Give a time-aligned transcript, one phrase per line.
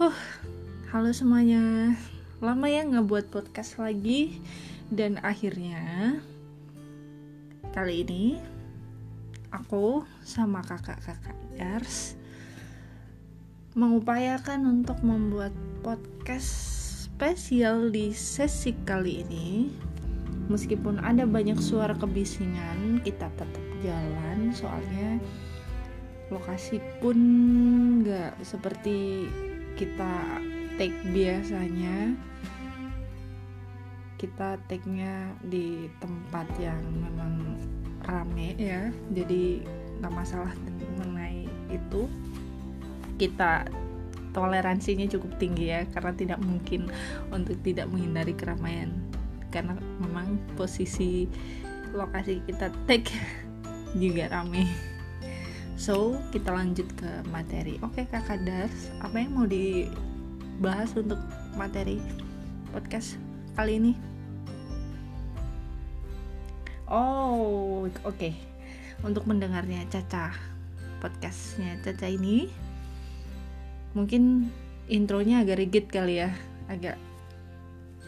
[0.00, 0.16] Huh,
[0.96, 1.92] halo semuanya.
[2.40, 4.40] Lama ya nggak buat podcast lagi
[4.88, 6.16] dan akhirnya
[7.76, 8.40] kali ini
[9.52, 12.16] aku sama kakak-kakak Dars
[13.76, 15.52] mengupayakan untuk membuat
[15.84, 16.48] podcast
[17.12, 19.68] spesial di sesi kali ini.
[20.48, 25.20] Meskipun ada banyak suara kebisingan, kita tetap jalan soalnya
[26.32, 27.20] lokasi pun
[28.00, 29.28] nggak seperti
[29.80, 30.12] kita
[30.76, 32.12] take biasanya
[34.20, 37.56] kita take-nya di tempat yang memang
[38.04, 38.92] rame ya.
[39.16, 39.64] Jadi
[40.04, 40.52] nggak masalah
[41.00, 42.04] mengenai itu.
[43.16, 43.64] Kita
[44.36, 46.92] toleransinya cukup tinggi ya karena tidak mungkin
[47.32, 48.92] untuk tidak menghindari keramaian.
[49.48, 49.72] Karena
[50.04, 51.24] memang posisi
[51.96, 53.08] lokasi kita take
[54.04, 54.89] juga rame
[55.80, 57.80] So, kita lanjut ke materi.
[57.80, 61.16] Oke, Kakak Dars, apa yang mau dibahas untuk
[61.56, 61.96] materi
[62.68, 63.16] podcast
[63.56, 63.92] kali ini?
[66.84, 68.12] Oh, oke.
[68.12, 68.36] Okay.
[69.00, 70.36] Untuk mendengarnya Caca,
[71.00, 72.52] podcastnya Caca ini
[73.96, 74.52] mungkin
[74.84, 76.28] intronya agak rigid kali ya,
[76.68, 77.00] agak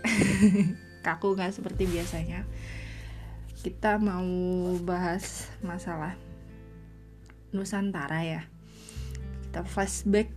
[1.09, 2.45] kaku nggak seperti biasanya.
[3.65, 4.29] Kita mau
[4.85, 6.32] bahas masalah
[7.53, 8.43] Nusantara ya.
[9.49, 10.33] Kita flashback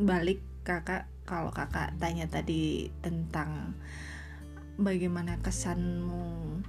[0.00, 3.76] balik kakak kalau kakak tanya tadi tentang
[4.80, 6.60] bagaimana kesanmu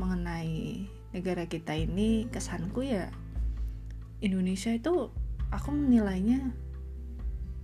[0.00, 3.12] mengenai negara kita ini kesanku ya
[4.22, 5.12] Indonesia itu
[5.52, 6.54] aku menilainya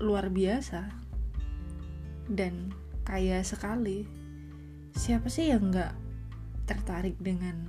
[0.02, 0.90] luar biasa
[2.28, 2.74] dan
[3.06, 4.04] kaya sekali.
[4.98, 5.94] Siapa sih yang nggak
[6.66, 7.64] tertarik dengan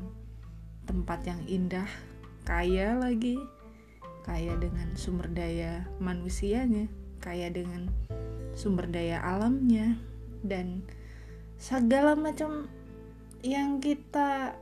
[0.90, 1.88] tempat yang indah
[2.44, 3.38] kaya lagi
[4.24, 6.88] kaya dengan sumber daya manusianya,
[7.24, 7.92] kaya dengan
[8.56, 9.96] sumber daya alamnya,
[10.44, 10.84] dan
[11.60, 12.68] segala macam
[13.44, 14.56] yang kita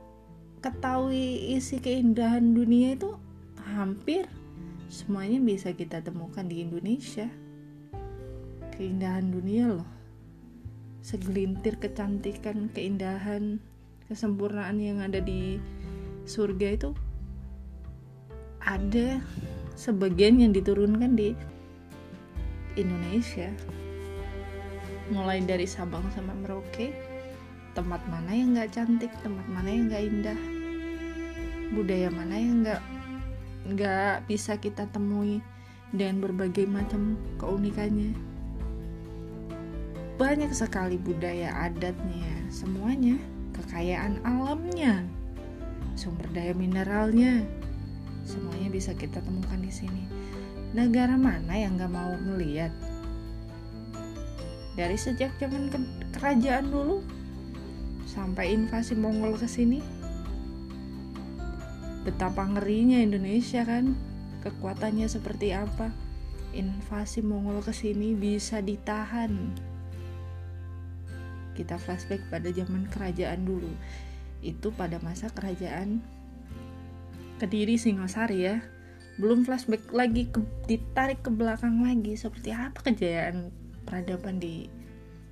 [0.58, 3.14] ketahui isi keindahan dunia itu
[3.74, 4.26] hampir
[4.90, 7.28] semuanya bisa kita temukan di Indonesia.
[8.74, 9.88] Keindahan dunia loh.
[11.02, 13.58] Segelintir kecantikan, keindahan,
[14.06, 15.58] kesempurnaan yang ada di
[16.26, 16.90] surga itu
[18.68, 19.16] ada
[19.72, 21.32] sebagian yang diturunkan di
[22.76, 23.48] Indonesia.
[25.08, 26.92] Mulai dari Sabang sama Merauke
[27.72, 30.40] tempat mana yang gak cantik tempat mana yang gak indah
[31.72, 32.82] budaya mana yang gak
[33.68, 35.44] nggak bisa kita temui
[35.96, 38.12] dan berbagai macam keunikannya.
[40.20, 43.16] Banyak sekali budaya adatnya semuanya
[43.56, 45.04] kekayaan alamnya
[45.98, 47.42] sumber daya mineralnya
[48.28, 50.04] semuanya bisa kita temukan di sini.
[50.76, 52.68] Negara mana yang gak mau melihat
[54.76, 55.72] dari sejak zaman
[56.12, 57.00] kerajaan dulu
[58.04, 59.80] sampai invasi Mongol ke sini
[62.08, 63.92] betapa ngerinya Indonesia kan?
[64.40, 65.92] Kekuatannya seperti apa?
[66.56, 69.52] Invasi Mongol ke sini bisa ditahan.
[71.52, 73.68] Kita flashback pada zaman kerajaan dulu.
[74.40, 76.00] Itu pada masa kerajaan
[77.38, 78.58] Kediri Singosari ya
[79.18, 82.14] belum flashback lagi ke, ditarik ke belakang lagi.
[82.14, 83.50] Seperti apa kejayaan
[83.82, 84.70] peradaban di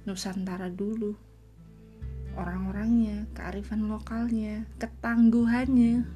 [0.07, 1.15] Nusantara dulu?
[2.39, 6.07] Orang-orangnya kearifan lokalnya ketangguhannya.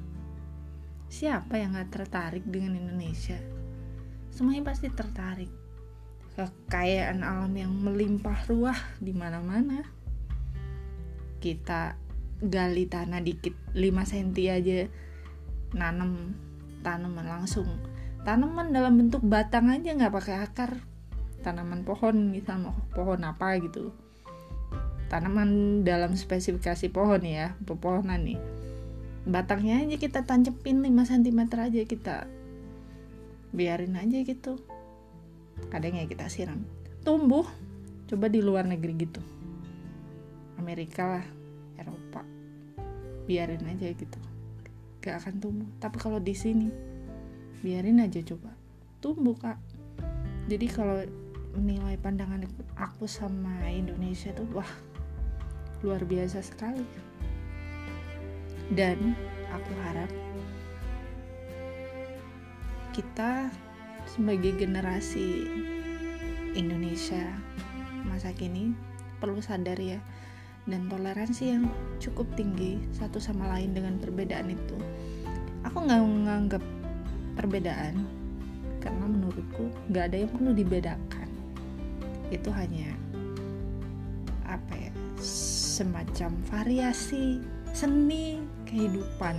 [1.11, 3.39] Siapa yang gak tertarik dengan Indonesia?
[4.31, 5.51] Semuanya pasti tertarik.
[6.39, 9.83] Kekayaan alam yang melimpah ruah di mana-mana.
[11.43, 11.95] Kita
[12.39, 14.79] gali tanah dikit 5 cm aja
[15.71, 16.35] nanam
[16.81, 17.67] tanaman langsung.
[18.21, 20.71] Tanaman dalam bentuk batang aja nggak pakai akar.
[21.41, 22.61] Tanaman pohon misal
[22.93, 23.89] pohon apa gitu.
[25.09, 28.39] Tanaman dalam spesifikasi pohon ya pepohonan nih.
[29.25, 32.17] Batangnya aja kita tancepin 5 cm aja kita
[33.53, 34.61] biarin aja gitu.
[35.69, 36.61] Kadang ya kita siram.
[37.01, 37.45] Tumbuh
[38.05, 39.21] coba di luar negeri gitu.
[40.61, 41.25] Amerika lah
[41.77, 42.21] Eropa.
[43.25, 44.30] Biarin aja gitu
[45.01, 45.69] gak akan tumbuh.
[45.81, 46.69] Tapi kalau di sini
[47.65, 48.53] biarin aja coba.
[49.01, 49.57] Tumbuh kak.
[50.45, 51.01] Jadi kalau
[51.57, 52.47] nilai pandangan
[52.79, 54.71] aku sama Indonesia tuh wah
[55.81, 56.85] luar biasa sekali.
[58.71, 59.17] Dan
[59.51, 60.11] aku harap
[62.95, 63.51] kita
[64.07, 65.47] sebagai generasi
[66.55, 67.23] Indonesia
[68.03, 68.75] masa kini
[69.23, 70.01] perlu sadar ya
[70.69, 71.65] dan toleransi yang
[71.97, 74.77] cukup tinggi satu sama lain dengan perbedaan itu.
[75.65, 76.63] Aku nggak menganggap
[77.37, 78.05] perbedaan
[78.81, 81.29] karena menurutku nggak ada yang perlu dibedakan.
[82.29, 82.93] Itu hanya
[84.45, 84.91] apa ya
[85.21, 87.41] semacam variasi
[87.71, 89.35] seni kehidupan.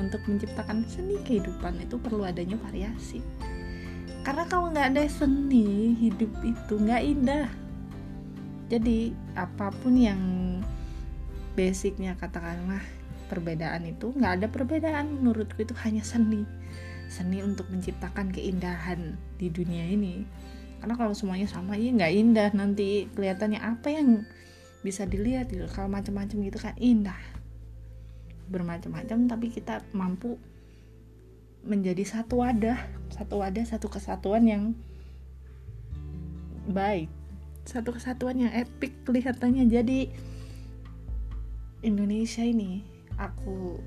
[0.00, 3.20] Untuk menciptakan seni kehidupan itu perlu adanya variasi.
[4.22, 7.48] Karena kalau nggak ada seni hidup itu nggak indah.
[8.72, 10.20] Jadi apa pun yang
[11.52, 12.80] basicnya katakanlah
[13.32, 16.44] perbedaan itu nggak ada perbedaan menurutku itu hanya seni.
[17.08, 20.24] Seni untuk menciptakan keindahan di dunia ini.
[20.80, 23.08] Karena kalau semuanya sama ya nggak indah nanti.
[23.12, 24.28] Kelihatannya apa yang
[24.84, 27.20] bisa dilihat gitu kalau macam-macam gitu kan indah.
[28.52, 30.36] Bermacam-macam tapi kita mampu
[31.64, 32.80] menjadi satu wadah.
[33.12, 34.64] Satu wadah satu kesatuan yang
[36.68, 37.08] baik.
[37.64, 39.68] Satu kesatuan yang epic kelihatannya.
[39.68, 40.31] Jadi
[41.82, 42.86] Indonesia ini
[43.18, 43.82] aku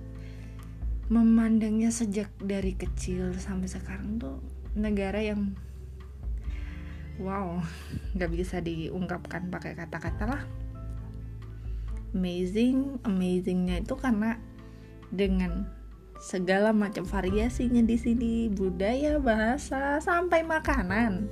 [1.08, 4.44] memandangnya sejak dari kecil sampai sekarang tuh
[4.76, 5.56] negara yang
[7.24, 7.64] wow
[8.12, 10.44] nggak bisa diungkapkan pakai kata-kata lah.
[12.12, 14.40] Amazing amazingnya itu karena
[15.12, 15.68] dengan
[16.20, 21.32] segala macam variasinya di sini budaya bahasa sampai makanan.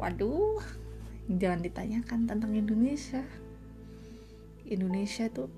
[0.00, 0.60] Waduh
[1.28, 3.20] jangan ditanyakan tentang Indonesia
[4.70, 5.50] Indonesia tuh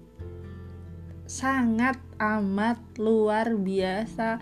[1.28, 4.40] sangat amat luar biasa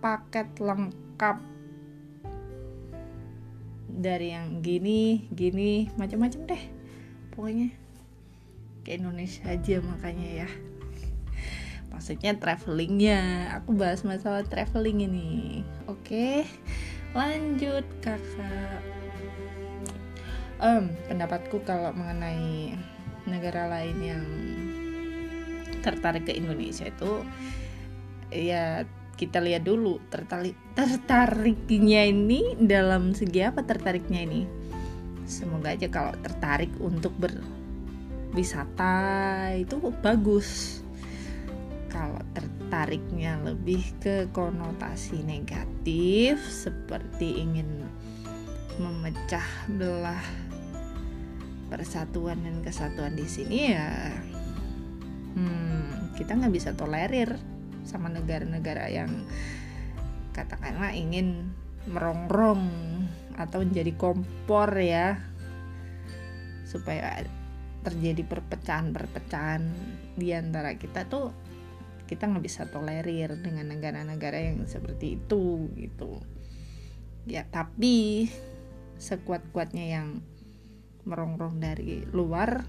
[0.00, 1.40] paket lengkap.
[3.96, 6.62] Dari yang gini gini macam-macam deh
[7.32, 7.72] pokoknya.
[8.84, 10.48] Ke Indonesia aja makanya ya.
[11.88, 13.50] Maksudnya travelingnya.
[13.60, 15.64] Aku bahas masalah traveling ini.
[15.88, 16.44] Oke
[17.16, 18.84] lanjut kakak.
[20.56, 22.76] Um, pendapatku kalau mengenai
[23.26, 24.24] negara lain yang
[25.82, 27.22] tertarik ke Indonesia itu
[28.34, 28.82] ya
[29.16, 34.44] kita lihat dulu tertarik tertariknya ini dalam segi apa tertariknya ini.
[35.26, 38.94] Semoga aja kalau tertarik untuk berwisata
[39.56, 40.82] itu bagus.
[41.88, 47.88] Kalau tertariknya lebih ke konotasi negatif seperti ingin
[48.76, 50.20] memecah belah
[51.76, 54.16] persatuan dan kesatuan di sini ya
[55.36, 57.36] hmm, kita nggak bisa tolerir
[57.84, 59.12] sama negara-negara yang
[60.32, 61.52] katakanlah ingin
[61.84, 62.64] merongrong
[63.36, 65.20] atau menjadi kompor ya
[66.64, 67.20] supaya
[67.84, 69.62] terjadi perpecahan-perpecahan
[70.16, 71.30] di antara kita tuh
[72.08, 76.24] kita nggak bisa tolerir dengan negara-negara yang seperti itu gitu.
[77.28, 78.26] Ya tapi
[78.96, 80.08] sekuat-kuatnya yang
[81.06, 82.66] merongrong dari luar.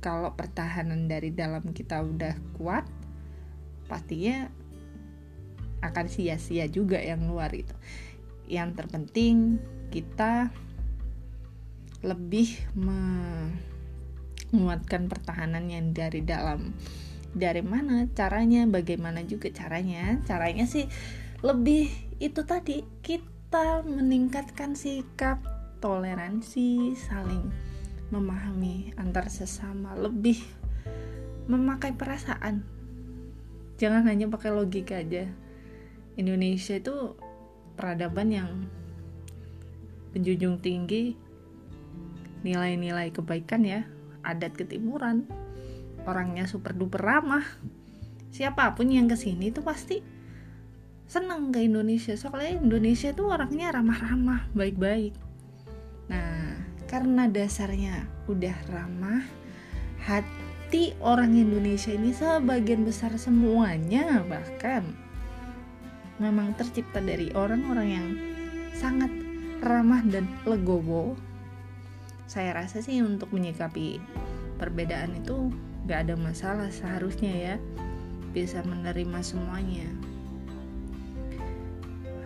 [0.00, 2.88] Kalau pertahanan dari dalam kita udah kuat
[3.84, 4.48] pastinya
[5.84, 7.74] akan sia-sia juga yang luar itu
[8.50, 9.62] yang terpenting
[9.94, 10.50] kita
[12.02, 12.58] lebih
[14.50, 16.74] menguatkan pertahanan yang dari dalam.
[17.30, 20.18] Dari mana caranya bagaimana juga caranya.
[20.26, 20.90] Caranya sih
[21.46, 21.86] lebih
[22.18, 25.38] itu tadi kita meningkatkan sikap
[25.78, 27.69] toleransi saling
[28.10, 30.38] memahami antar sesama lebih
[31.46, 32.62] memakai perasaan.
[33.80, 35.30] Jangan hanya pakai logika aja.
[36.18, 37.16] Indonesia itu
[37.78, 38.50] peradaban yang
[40.12, 41.14] menjunjung tinggi
[42.42, 43.86] nilai-nilai kebaikan ya
[44.26, 45.24] adat ketimuran
[46.04, 47.44] orangnya super duper ramah.
[48.30, 50.00] Siapa pun yang ke sini tuh pasti
[51.10, 55.14] seneng ke Indonesia soalnya Indonesia tuh orangnya ramah-ramah baik-baik.
[56.06, 59.22] Nah karena dasarnya udah ramah
[60.02, 64.82] hati orang Indonesia ini sebagian besar semuanya bahkan
[66.18, 68.08] memang tercipta dari orang-orang yang
[68.74, 69.08] sangat
[69.62, 71.14] ramah dan legowo.
[72.26, 74.02] Saya rasa sih untuk menyikapi
[74.58, 75.54] perbedaan itu
[75.86, 77.54] gak ada masalah seharusnya ya
[78.34, 79.88] bisa menerima semuanya.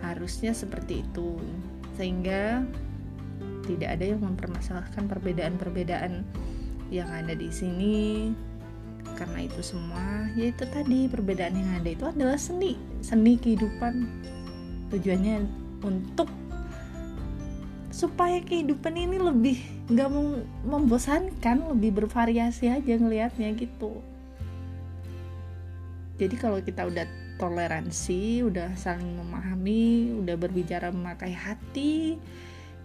[0.03, 1.39] Harusnya seperti itu.
[1.97, 2.61] Sehingga
[3.65, 6.23] tidak ada yang mempermasalahkan perbedaan-perbedaan
[6.93, 8.31] yang ada di sini.
[9.15, 14.05] Karena itu semua yaitu tadi perbedaan yang ada itu adalah seni seni kehidupan.
[14.93, 15.45] Tujuannya
[15.85, 16.29] untuk
[17.95, 19.57] supaya kehidupan ini lebih
[19.87, 20.09] nggak
[20.67, 24.03] membosankan lebih bervariasi aja ngelihatnya gitu.
[26.19, 32.15] Jadi kalau kita udah toleransi udah saling memahami udah berbicara memakai hati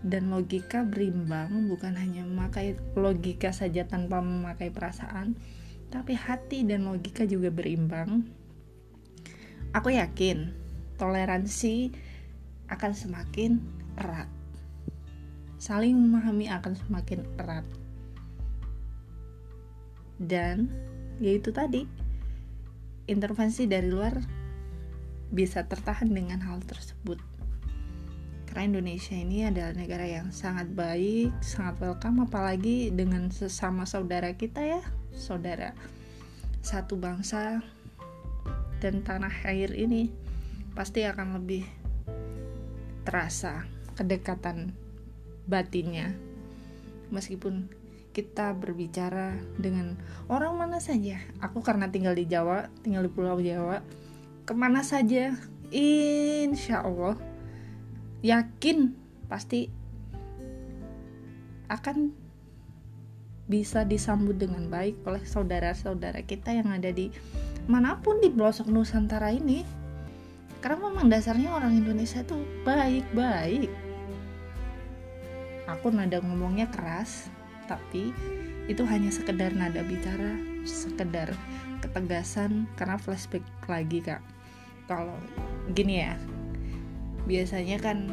[0.00, 5.36] dan logika berimbang bukan hanya memakai logika saja tanpa memakai perasaan
[5.90, 8.22] tapi hati dan logika juga berimbang.
[9.74, 10.54] Aku yakin
[10.96, 11.90] toleransi
[12.70, 13.58] akan semakin
[13.98, 14.30] erat.
[15.58, 17.66] Saling memahami akan semakin erat.
[20.16, 20.70] Dan
[21.18, 21.84] yaitu tadi
[23.10, 24.14] intervensi dari luar
[25.30, 27.29] bisa tertahan dengan hal tersebut
[28.50, 34.58] karena Indonesia ini adalah negara yang sangat baik, sangat welcome apalagi dengan sesama saudara kita
[34.58, 34.82] ya,
[35.14, 35.70] saudara
[36.58, 37.62] satu bangsa
[38.82, 40.10] dan tanah air ini
[40.74, 41.62] pasti akan lebih
[43.06, 44.74] terasa kedekatan
[45.46, 46.10] batinnya.
[47.14, 47.70] Meskipun
[48.10, 49.94] kita berbicara dengan
[50.26, 53.86] orang mana saja aku karena tinggal di Jawa tinggal di Pulau Jawa
[54.42, 55.38] ke mana saja
[55.70, 57.29] insya Allah
[58.20, 58.92] yakin
[59.28, 59.72] pasti
[61.70, 62.12] akan
[63.50, 67.10] bisa disambut dengan baik oleh saudara-saudara kita yang ada di
[67.66, 69.66] mana pun di pelosok Nusantara ini.
[70.60, 73.72] Karena memang dasarnya orang Indonesia tuh baik-baik.
[75.66, 77.30] Aku nada ngomongnya keras
[77.66, 78.12] tapi
[78.66, 80.34] itu hanya sekedar nada bicara
[80.66, 81.32] sekedar
[81.80, 84.20] ketegasan karena flashback lagi kak.
[84.84, 85.16] Kalau
[85.72, 86.18] gini ya
[87.30, 88.10] biasanya kan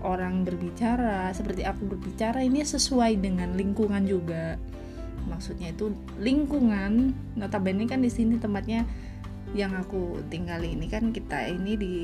[0.00, 4.56] orang berbicara seperti aku berbicara ini sesuai dengan lingkungan juga.
[5.28, 8.88] Maksudnya itu lingkungan notabene kan di sini tempatnya
[9.52, 11.94] yang aku tinggali ini kan kita ini di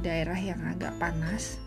[0.00, 1.60] daerah yang agak panas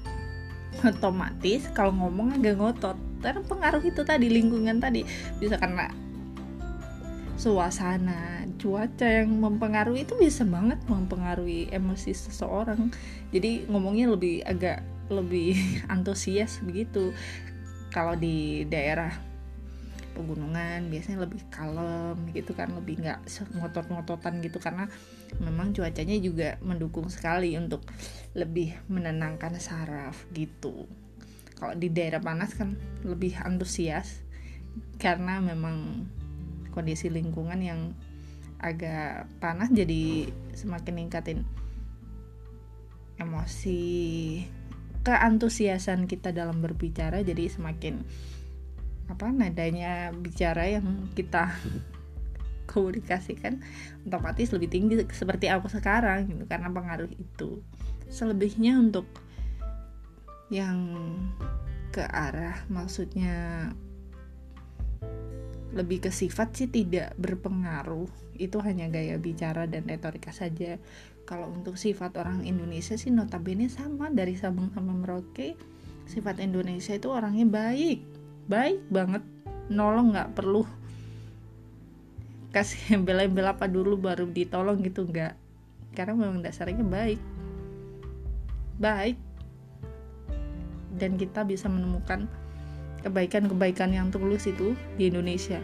[0.81, 2.97] otomatis kalau ngomong agak ngotot.
[3.21, 5.05] Karena pengaruh itu tadi lingkungan tadi.
[5.37, 5.93] Bisa karena
[7.43, 12.87] suasana cuaca yang mempengaruhi itu bisa banget mempengaruhi emosi seseorang.
[13.35, 14.79] Jadi ngomongnya lebih agak
[15.11, 15.59] lebih
[15.93, 17.11] antusias begitu.
[17.91, 19.11] Kalau di daerah
[20.15, 23.25] pegunungan biasanya lebih kalem gitu kan lebih nggak
[23.57, 24.85] ngotot-ngototan gitu karena
[25.41, 27.83] memang cuacanya juga mendukung sekali untuk
[28.37, 30.87] lebih menenangkan saraf gitu.
[31.59, 34.23] Kalau di daerah panas kan lebih antusias
[34.95, 36.07] karena memang
[36.73, 37.93] kondisi lingkungan yang
[38.57, 40.27] agak panas jadi
[40.57, 41.39] semakin ningkatin
[43.21, 43.83] emosi
[45.03, 48.01] keantusiasan kita dalam berbicara jadi semakin
[49.11, 51.51] apa nadanya bicara yang kita
[52.71, 53.59] komunikasikan
[54.07, 57.59] otomatis lebih tinggi seperti aku sekarang gitu karena pengaruh itu.
[58.07, 59.05] Selebihnya untuk
[60.47, 60.79] yang
[61.91, 63.69] ke arah maksudnya
[65.73, 68.07] lebih ke sifat sih tidak berpengaruh.
[68.37, 70.77] Itu hanya gaya bicara dan retorika saja.
[71.25, 74.13] Kalau untuk sifat orang Indonesia sih notabene sama.
[74.13, 75.49] Dari Sabang sampai Merauke
[76.05, 78.05] sifat Indonesia itu orangnya baik.
[78.45, 79.23] Baik banget.
[79.73, 80.63] Nolong nggak perlu
[82.53, 85.33] kasih embel-embel apa dulu baru ditolong gitu nggak.
[85.97, 87.21] Karena memang dasarnya baik.
[88.77, 89.17] Baik.
[90.93, 92.29] Dan kita bisa menemukan
[93.03, 95.59] kebaikan-kebaikan yang tulus itu di Indonesia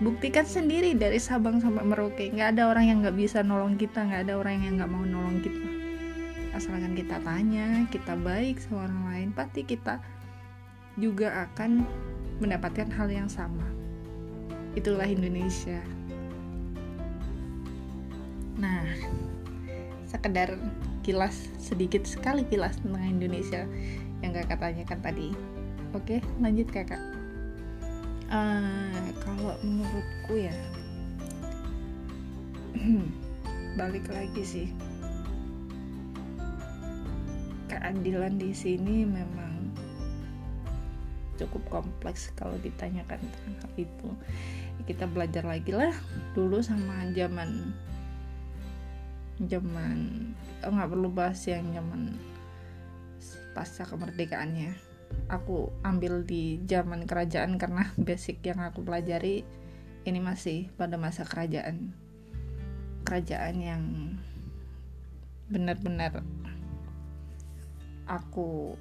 [0.00, 4.28] buktikan sendiri dari Sabang sampai Merauke nggak ada orang yang nggak bisa nolong kita nggak
[4.28, 5.68] ada orang yang nggak mau nolong kita
[6.56, 10.02] asalkan kita tanya kita baik sama orang lain pasti kita
[10.98, 11.86] juga akan
[12.40, 13.64] mendapatkan hal yang sama.
[14.74, 15.78] Itulah Indonesia.
[18.60, 18.84] Nah,
[20.08, 20.56] sekedar
[21.00, 23.64] kilas sedikit sekali kilas tentang Indonesia
[24.20, 25.28] yang kakak tanyakan tadi.
[25.90, 27.02] Oke, lanjut kakak.
[28.30, 30.54] Uh, kalau menurutku ya,
[33.78, 34.68] balik lagi sih,
[37.66, 39.74] keadilan di sini memang
[41.42, 44.10] cukup kompleks kalau ditanyakan tentang hal itu.
[44.86, 45.90] Kita belajar lagi lah
[46.38, 47.74] dulu sama zaman
[49.42, 49.98] zaman
[50.62, 52.14] oh nggak perlu bahas yang zaman
[53.56, 54.89] pasca kemerdekaannya
[55.30, 59.46] aku ambil di zaman kerajaan karena basic yang aku pelajari
[60.04, 61.94] ini masih pada masa kerajaan.
[63.06, 63.82] Kerajaan yang
[65.50, 66.22] benar-benar
[68.06, 68.78] aku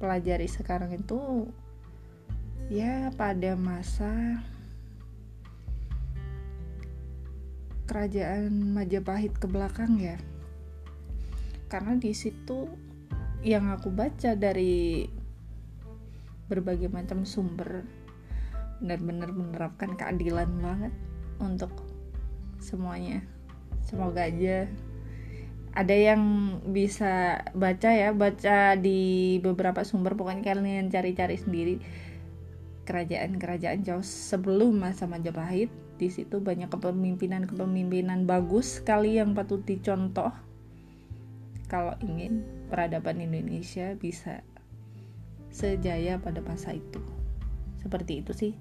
[0.00, 1.48] pelajari sekarang itu
[2.72, 4.40] ya pada masa
[7.84, 10.16] kerajaan Majapahit ke belakang ya.
[11.68, 12.68] Karena di situ
[13.44, 15.04] yang aku baca dari
[16.48, 17.84] berbagai macam sumber
[18.80, 20.92] benar-benar menerapkan keadilan banget
[21.40, 21.70] untuk
[22.60, 23.20] semuanya.
[23.84, 24.64] Semoga aja
[25.74, 26.22] ada yang
[26.70, 31.76] bisa baca ya baca di beberapa sumber pokoknya kalian cari-cari sendiri.
[32.88, 40.30] Kerajaan-kerajaan jauh sebelum masa Majapahit di situ banyak kepemimpinan-kepemimpinan bagus sekali yang patut dicontoh.
[41.66, 44.42] Kalau ingin peradaban Indonesia bisa
[45.54, 46.98] sejaya pada masa itu.
[47.78, 48.52] Seperti itu sih.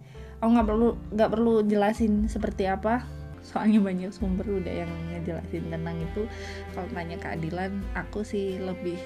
[0.43, 3.01] Aku nggak perlu nggak perlu jelasin seperti apa.
[3.43, 6.29] Soalnya banyak sumber udah yang ngejelasin tentang itu.
[6.71, 8.99] Kalau tanya keadilan aku sih lebih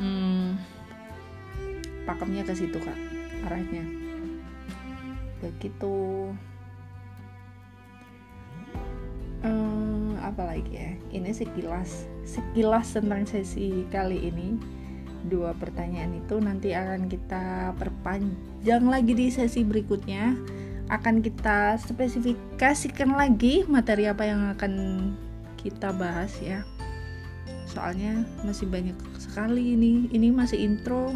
[0.00, 0.58] hmm,
[2.08, 2.98] pakemnya ke situ kak
[3.46, 3.84] arahnya.
[5.44, 5.94] Begitu.
[9.44, 9.83] Hmm,
[10.30, 10.92] apa lagi ya?
[11.12, 14.56] Ini sekilas sekilas tentang sesi kali ini.
[15.24, 20.36] Dua pertanyaan itu nanti akan kita perpanjang lagi di sesi berikutnya.
[20.92, 24.72] Akan kita spesifikasikan lagi materi apa yang akan
[25.56, 26.60] kita bahas ya.
[27.64, 30.12] Soalnya masih banyak sekali ini.
[30.12, 31.08] Ini masih intro.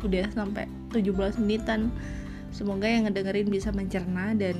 [0.00, 0.64] Udah sampai
[0.96, 1.92] 17 menitan.
[2.54, 4.56] Semoga yang ngedengerin bisa mencerna dan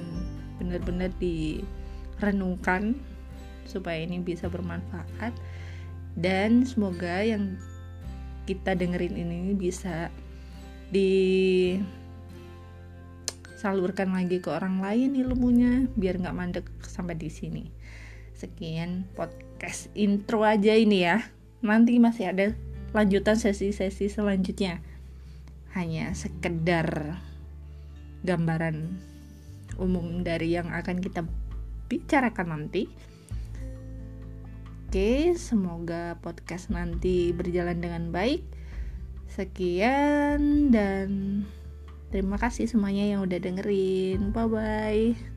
[0.61, 2.99] benar-benar direnungkan
[3.67, 5.33] supaya ini bisa bermanfaat.
[6.15, 7.59] Dan semoga yang
[8.45, 10.13] kita dengerin ini bisa
[10.93, 11.81] disalurkan
[14.13, 17.73] lagi ke orang lain ilmunya biar nggak mandek sampai di sini.
[18.37, 21.25] Sekian podcast intro aja ini ya.
[21.65, 22.53] Nanti masih ada
[22.95, 24.85] lanjutan sesi-sesi selanjutnya.
[25.75, 27.19] Hanya sekedar
[28.23, 28.95] gambaran
[29.77, 31.27] umum dari yang akan kita
[31.91, 32.87] bicarakan nanti
[34.95, 38.47] Oke, semoga podcast nanti berjalan dengan baik.
[39.27, 41.43] Sekian dan
[42.15, 44.31] terima kasih semuanya yang udah dengerin.
[44.31, 45.34] Bye bye.